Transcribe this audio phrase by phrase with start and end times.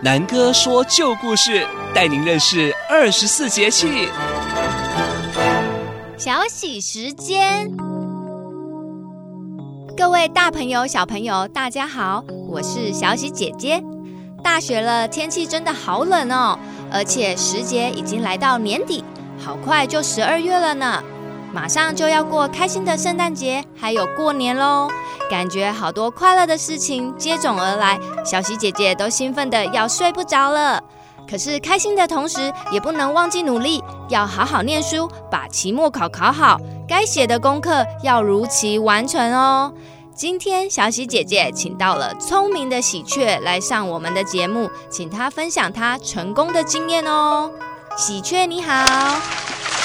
[0.00, 4.08] 南哥说旧故事，带您认识二十四节气。
[6.16, 7.68] 小喜时间，
[9.96, 13.82] 各位大朋友、小朋友，大家好，我是小喜姐姐。
[14.40, 16.56] 大雪了，天气真的好冷哦，
[16.92, 19.02] 而且时节已经来到年底，
[19.36, 21.02] 好快就十二月了呢。
[21.52, 24.88] 马上就要过开心的圣诞节，还有过年喽，
[25.28, 30.82] 感觉好多快乐的事情接踵而来，小喜姐姐都兴奋得要睡不着了。
[31.30, 39.72] 可是开心的同时，也不能忘记努力，要好好念书，把期末考考好，该写的功课要如期完成哦。
[40.14, 47.50] 今天小喜姐姐请到了聪明的喜鹊来上我们的节目，请她分享她成功的经验哦。
[47.96, 49.20] 喜鹊你好，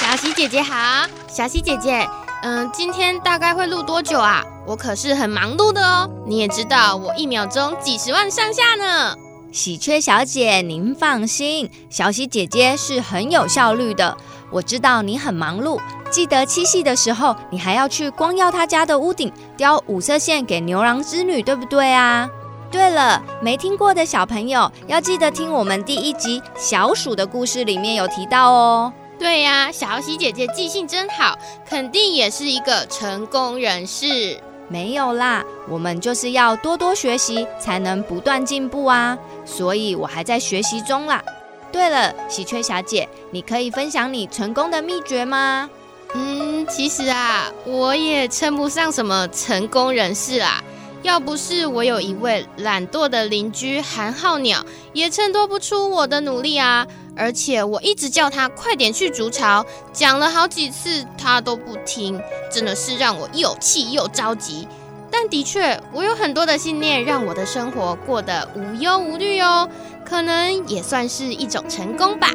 [0.00, 1.06] 小喜姐姐好。
[1.28, 2.06] 小喜姐姐，
[2.42, 4.42] 嗯，今天大概会录多久啊？
[4.66, 6.10] 我可是很忙碌的哦。
[6.26, 9.14] 你也知道，我一秒钟几十万上下呢。
[9.52, 14.16] 喜鹊小姐，您放心，小喜姐姐是很有效率的。
[14.50, 22.28] 我知道你很忙碌，记得七夕的时候，你还要去光耀他家的屋顶雕五色线给牛郎织女，对不对啊？
[22.72, 28.92] 对了，没听过的小朋友要记得听我们第一集小鼠的故事，里面有提到哦。
[29.22, 34.36] 对呀，小喜姐姐记性真好，肯定也是一个成功人士。
[34.66, 39.16] 没有啦，我们就是要多多学习，才能不断进步啊。
[39.44, 41.22] 所以我还在学习中啦。
[41.70, 45.70] 对了，喜鹊小姐，你可以分享你成功的秘诀吗？
[46.14, 50.60] 嗯，其实啊，我也称不上什么成功人士啦。
[51.02, 56.86] 要不是我有一位懒惰的邻居寒号鸟，也衬托不出我的努力啊。
[57.14, 62.18] 而且我一直叫他快点去筑巢，讲了好几次他都不听，
[62.50, 64.66] 真的是让我又气又着急。
[65.10, 69.68] 但的确，我有很多的信念，让我的生活过得无忧无虑哦，
[70.06, 72.30] 可能也算是一种成功吧。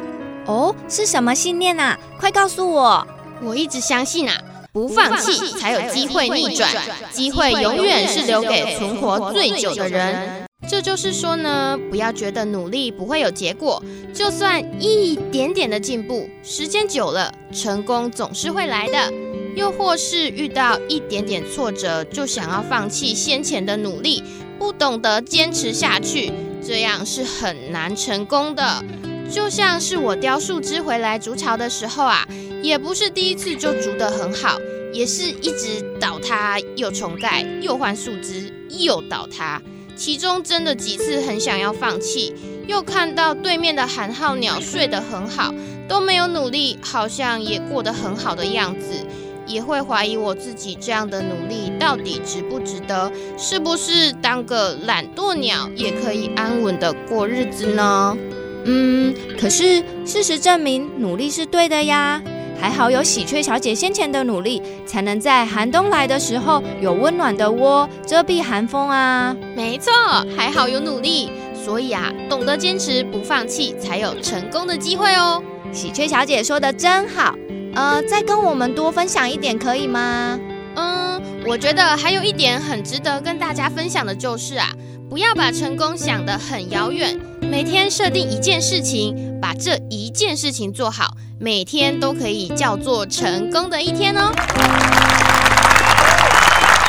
[0.46, 1.98] 哦，是什么信念啊？
[2.20, 3.04] 快告诉我！
[3.42, 4.36] 我一直相信啊，
[4.72, 6.70] 不放弃才有机会逆转，
[7.10, 10.44] 机会永远是留给存活最久的人。
[10.68, 19.12] 这就是说呢，不要觉得努力不会有结果，就算一点点的进步，时间久了，成功总是会来的。
[19.56, 24.22] 又或是遇到一点点挫折，就想要放弃先前的努力，
[24.58, 26.30] 不懂得坚持下去，
[26.64, 28.84] 这样是很难成功的。
[29.30, 32.26] 就像是我叼树枝回来筑巢的时候啊，
[32.62, 34.58] 也不是第一次就筑得很好，
[34.92, 39.60] 也是一直倒塌，又重盖，又换树枝，又倒塌。
[39.96, 42.32] 其中真的几次很想要放弃，
[42.66, 45.52] 又看到对面的寒号鸟睡得很好，
[45.88, 49.04] 都没有努力，好像也过得很好的样子，
[49.44, 53.10] 也会怀疑我自己这样的努力到底值不值得？
[53.36, 58.16] 是不是当个懒惰鸟也可以安稳的过日子呢？
[58.64, 62.22] 嗯，可是事实证明努力是对的呀。
[62.60, 69.34] 还好有喜鹊小姐先前的努力，才能在寒冬来的时候有温暖的窝遮蔽寒风啊。
[69.56, 69.92] 没错，
[70.36, 75.42] 还好有努力，所以啊，懂得坚持不放弃，才有成功的机会哦。
[75.72, 77.34] 喜鹊小姐说的真好，
[77.74, 80.38] 呃，再跟我们多分享一点可以吗？
[80.74, 84.72] 嗯，我觉得还有一点很值得跟大家分享的就是啊，
[85.08, 91.14] 不要把成功想得很遥远，每天设定一件事情，把这一件事情做好。
[91.40, 94.32] 每天都可以叫做成功的一天哦。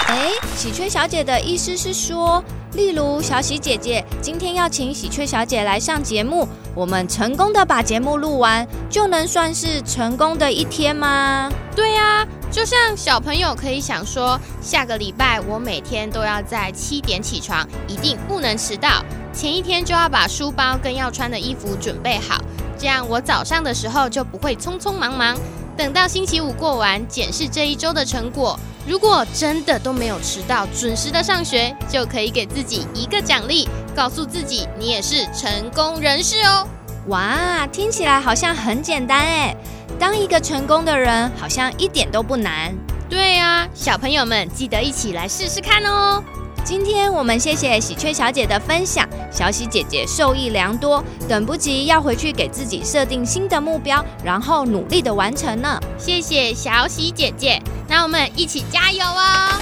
[0.08, 2.44] 哎，喜鹊小姐的意思是说，
[2.74, 11.48] 例如小喜姐姐今天要请喜鹊小姐来上节目，我们成功的把节目录完，就能算是成功的一天吗？
[11.76, 22.42] 对呀，就像小朋友可以想说，下个礼拜我每天都要在七点起床，一定不能迟到，前一天就要把书包跟要穿的衣服准备好。
[22.80, 25.38] 这样我早上的时候就不会匆匆忙忙，
[25.76, 28.58] 等到星期五过完，检视这一周的成果。
[28.88, 36.66] 如果真的都没有迟到，准时的上学，就可以给自己一个奖励，告诉自己你也是成功人士哦。
[37.08, 39.54] 哇，听起来好像很简单哎，
[40.00, 42.74] 当一个成功的人好像一点都不难。
[43.10, 46.24] 对呀，小朋友们记得一起来试试看哦。
[46.70, 55.80] 今天我们谢谢喜鹊小姐的分享，小喜姐姐受益良多，等不及要回去给自己设定新的目标，然后努力的完成呢。
[55.98, 59.60] 谢谢小喜姐姐，那我们一起加油哦！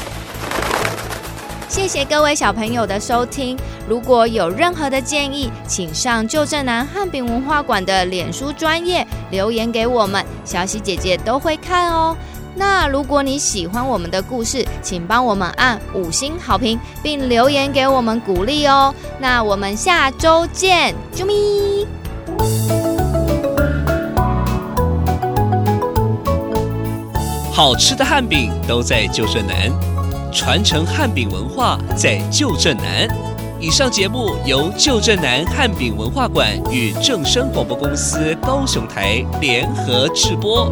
[1.69, 3.57] 谢谢各位小朋友的收听，
[3.87, 12.17] 如果有任何的建议，请上旧振南汉饼文化馆的脸书专业留言给我们，小喜姐姐都会看哦。
[12.57, 18.93] 那如果你喜欢我们的故事，请帮我们按五星好评，并留言给我们鼓励哦。
[19.19, 21.85] 那我们下周见，啾咪！
[27.53, 29.71] 好吃的汉饼都在旧振南，
[30.31, 33.07] 传承汉饼文化在旧振南。
[33.59, 40.71] 以上节目由旧振南汉饼文化馆与正声广播公司高雄台联合制播。